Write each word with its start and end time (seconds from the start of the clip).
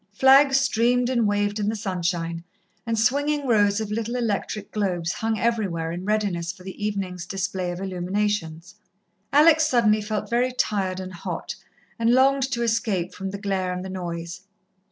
Flags 0.13 0.57
streamed 0.59 1.11
and 1.11 1.27
waved 1.27 1.59
in 1.59 1.69
the 1.69 1.75
sunshine, 1.75 2.43
and 2.87 2.97
swinging 2.97 3.45
rows 3.47 3.79
of 3.79 3.91
little 3.91 4.15
electric 4.15 4.71
globes 4.71 5.11
hung 5.11 5.37
everywhere, 5.37 5.91
in 5.91 6.05
readiness 6.05 6.51
for 6.51 6.63
the 6.63 6.83
evening's 6.83 7.27
display 7.27 7.69
of 7.69 7.79
illuminations. 7.79 8.73
Alex 9.31 9.67
suddenly 9.67 10.01
felt 10.01 10.27
very 10.27 10.51
tired 10.53 10.99
and 10.99 11.13
hot, 11.13 11.53
and 11.99 12.15
longed 12.15 12.41
to 12.51 12.63
escape 12.63 13.13
from 13.13 13.29
the 13.29 13.37
glare 13.37 13.71
and 13.71 13.85
the 13.85 13.89
noise. 13.91 14.41